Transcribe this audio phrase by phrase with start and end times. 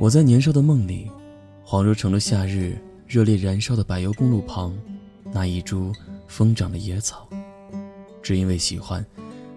[0.00, 1.10] 我在年少的梦里，
[1.62, 2.74] 恍若成了夏日
[3.06, 4.74] 热烈燃烧的柏油公路旁
[5.30, 5.92] 那一株
[6.26, 7.28] 疯长的野草。
[8.22, 9.04] 只因为喜欢，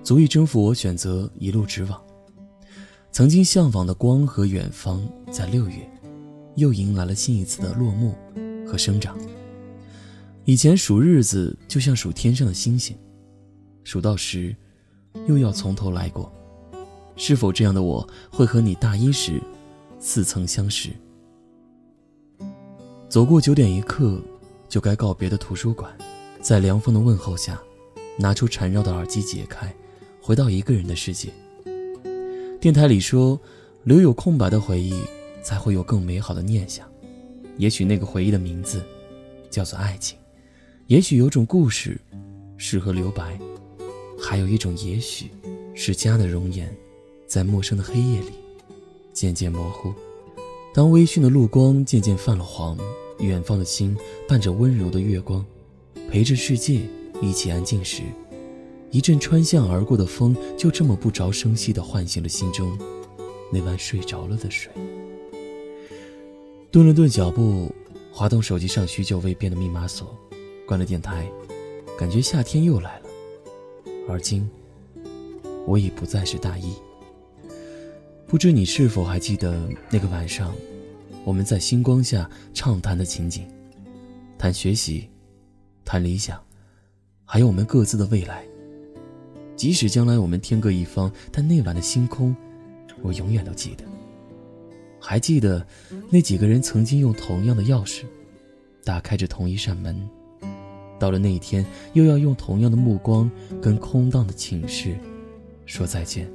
[0.04, 1.98] 足以征服我，选择一路直往。
[3.10, 5.02] 曾经向往的光和远方，
[5.32, 5.90] 在六月，
[6.56, 8.14] 又迎来了新一次的落幕
[8.68, 9.18] 和生长。
[10.44, 12.98] 以前数日子就像数天上的星星，
[13.86, 14.54] 数到十，
[15.26, 16.30] 又要从头来过。
[17.16, 19.42] 是否这样的我会和你大一时，
[20.06, 20.90] 似曾相识？
[23.08, 24.22] 走过九点一刻，
[24.68, 25.90] 就该告别的图书馆，
[26.42, 27.58] 在凉风的问候下，
[28.20, 29.74] 拿出缠绕的耳机解开，
[30.22, 31.30] 回到一个人的世界。
[32.60, 33.40] 电台里说，
[33.86, 34.94] 留有空白的回忆，
[35.42, 36.86] 才会有更美好的念想。
[37.58, 38.84] 也许那个回忆的名字，
[39.50, 40.18] 叫做爱情；
[40.88, 41.98] 也许有种故事，
[42.58, 43.40] 适合留白；
[44.20, 45.32] 还有一种也许，
[45.74, 46.70] 是家的容颜。
[47.26, 48.34] 在陌生的黑夜里，
[49.14, 49.94] 渐渐模糊。
[50.74, 52.78] 当微醺的路光渐渐泛了黄，
[53.20, 53.96] 远方的星
[54.28, 55.46] 伴着温柔的月光，
[56.10, 56.82] 陪着世界
[57.22, 58.02] 一起安静时，
[58.90, 62.76] 一阵穿巷而过的风，就这么不着声息地唤醒了心中
[63.52, 64.72] 那碗睡着了的水。
[66.72, 67.72] 顿了顿脚步，
[68.12, 70.18] 滑动手机上许久未变的密码锁，
[70.66, 71.32] 关了电台，
[71.96, 73.06] 感觉夏天又来了。
[74.10, 74.50] 而今，
[75.68, 76.74] 我已不再是大一。
[78.34, 80.56] 不知你是否还记得那个晚上，
[81.24, 83.46] 我们在星光下畅谈的情景，
[84.40, 85.08] 谈学习，
[85.86, 86.44] 谈理想，
[87.26, 88.44] 还有我们各自的未来。
[89.56, 92.36] 即使将来我们天各一方，但那晚的星空，
[93.04, 93.84] 我永远都记得。
[95.00, 95.64] 还记得
[96.10, 98.02] 那几个人曾经用同样的钥匙，
[98.84, 100.10] 打开着同一扇门，
[100.98, 101.64] 到了那一天，
[101.94, 103.30] 又要用同样的目光
[103.62, 104.98] 跟空荡的寝室
[105.68, 106.28] 说再见。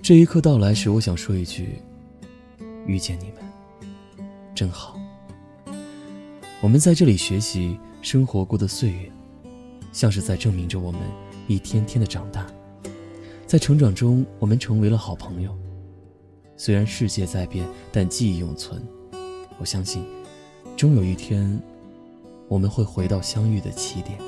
[0.00, 1.82] 这一刻到来时，我想说一句：
[2.86, 4.98] 遇见你们，真好。
[6.60, 9.12] 我们在这里学习生活过的岁月，
[9.92, 11.00] 像是在证明着我们
[11.46, 12.46] 一天天的长大。
[13.46, 15.56] 在成长中，我们成为了好朋友。
[16.56, 18.82] 虽然世界在变，但记忆永存。
[19.58, 20.04] 我相信，
[20.76, 21.60] 终有一天，
[22.48, 24.18] 我们会回到相遇的起点。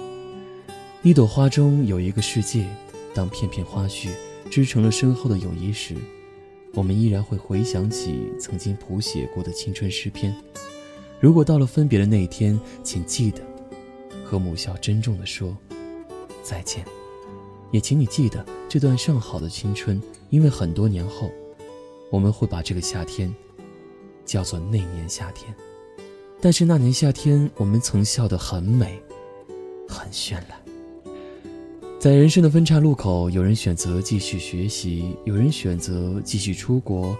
[1.02, 2.66] 一朵花中有一个世界，
[3.14, 4.10] 当片片花絮。
[4.50, 5.94] 织成了深厚的友谊时，
[6.74, 10.34] 我们依然会回想起曾经谱写过的青春诗篇。
[11.20, 13.40] 如果到了分别的那一天，请记得
[14.24, 15.56] 和母校珍重地说
[16.42, 16.84] 再见，
[17.70, 21.30] 也请你记得这段上好的青春，因为很多年后，
[22.10, 23.32] 我们会把这个夏天
[24.24, 25.54] 叫做那年夏天。
[26.40, 29.00] 但是那年夏天，我们曾笑得很美，
[29.86, 30.59] 很绚烂。
[32.00, 37.14] 在人生的分岔路口，有人选择继续学习，有人选择继续出国，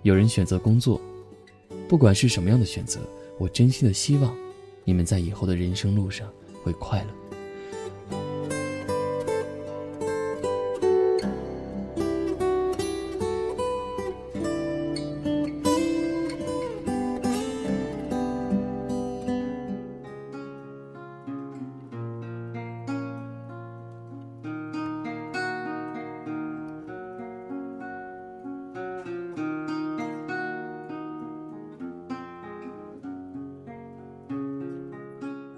[0.00, 0.98] 有人选择工作。
[1.86, 2.98] 不管是什么样的选择，
[3.38, 4.34] 我真心的希望
[4.84, 6.26] 你们在以后的人生路上
[6.64, 7.21] 会快乐。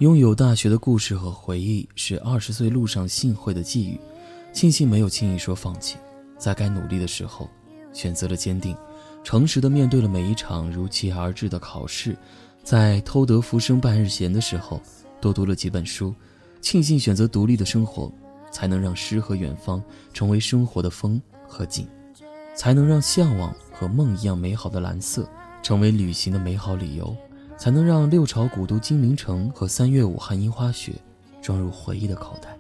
[0.00, 4.00] 拥有大学的故事和回忆，是二十岁路上幸会的际遇。
[4.53, 5.97] 庆幸没有轻易说放弃，
[6.37, 7.49] 在该努力的时候，
[7.93, 8.77] 选择了坚定，
[9.22, 12.16] 诚实的面对了每一场如期而至的考试。
[12.65, 14.81] 在偷得浮生半日闲的时候，
[15.20, 16.12] 多读了几本书。
[16.61, 18.12] 庆幸选择独立的生活，
[18.50, 19.81] 才能让诗和远方
[20.12, 21.87] 成为生活的风和景，
[22.56, 25.29] 才能让向往和梦一样美好的蓝色
[25.62, 27.17] 成为旅行的美好理由。
[27.56, 30.93] 才能让六朝古都金陵城和三月武汉樱花雪
[31.41, 32.56] 装入回忆的口袋。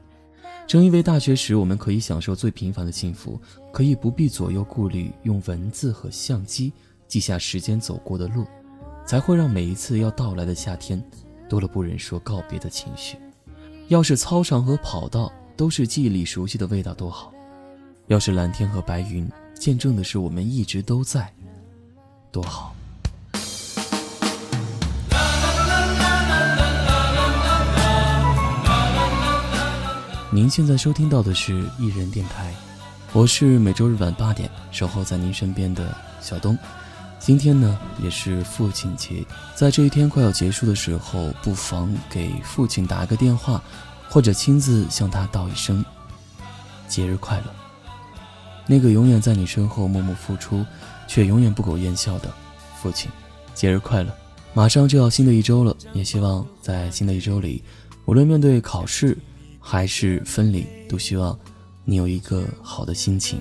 [0.66, 3.38] 正因为大学时我们可以享受最平凡的幸福，
[3.70, 6.72] 可以不必左右顾虑，用文字和相机
[7.06, 8.46] 记下时间走过的路，
[9.04, 11.02] 才会让每一次要到来的夏天
[11.48, 13.18] 多了不忍说告别的情绪。
[13.88, 17.30] 要是操场和跑道都是记忆里熟悉的味道多好，
[18.06, 21.30] 要是蓝天和白云见证的是我们一直都在，
[22.32, 22.73] 多好。
[30.34, 32.52] 您现在收听到的是艺人电台，
[33.12, 36.58] 我是每周日晚八点守候在您身边的小东。
[37.20, 43.62] 今天呢，也是父亲节，在这一天快要结束的时候，不妨给父亲打个电话，
[44.08, 45.84] 或者亲自向他道一声
[46.88, 47.44] 节日快乐。
[48.66, 50.66] 那个永远在你身后默默付出，
[51.06, 52.28] 却永远不苟言笑的
[52.82, 53.08] 父亲。
[53.54, 54.12] 节日快乐！
[54.52, 57.62] 马上就要新的一周了，也希望在新的一周里，
[58.06, 59.16] 无论面对考试
[59.66, 61.36] 还是分离，都希望
[61.86, 63.40] 你有一个好的心情。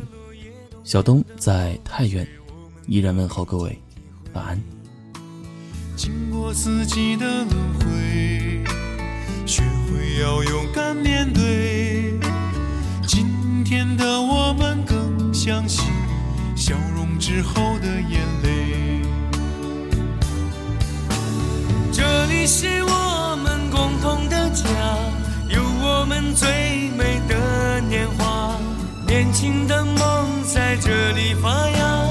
[0.81, 2.25] 小东在太原，
[2.87, 3.77] 依然问候各位，
[4.31, 4.61] 晚安。
[5.97, 8.63] 经过四季的轮回，
[9.45, 12.17] 学会要勇敢面对。
[13.05, 13.27] 今
[13.65, 15.83] 天的我们更相信
[16.55, 19.01] 笑容之后的眼泪。
[21.91, 23.02] 这里是我
[26.13, 26.47] 们最
[26.95, 28.55] 美的年华，
[29.07, 32.02] 年轻的梦在这里发芽。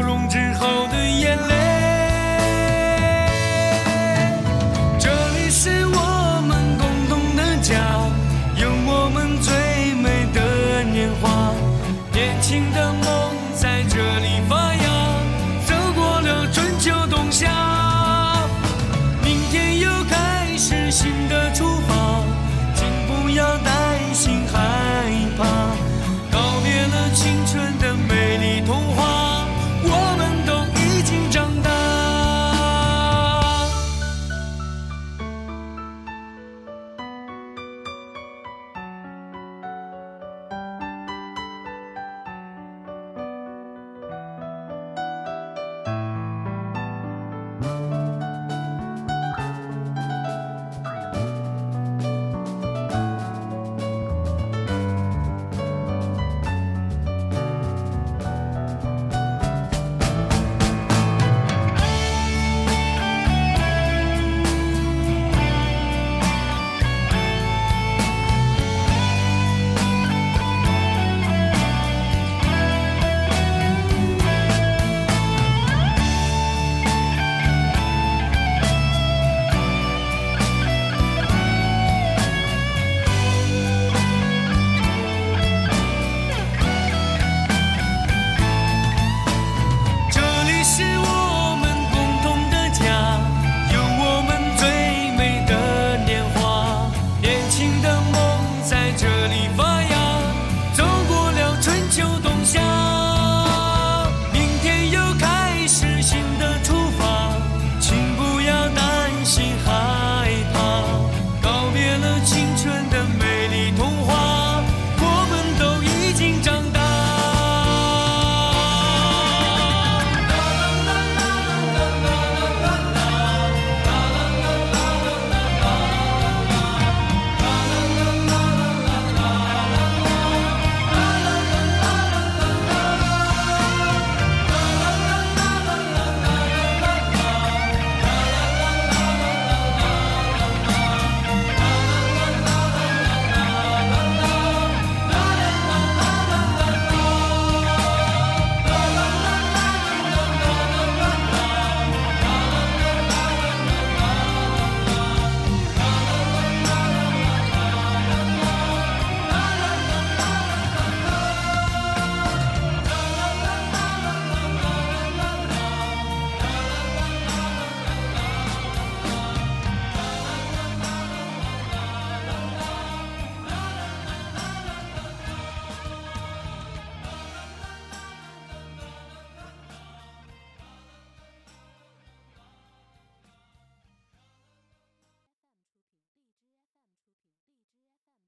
[0.00, 0.99] 溶之后的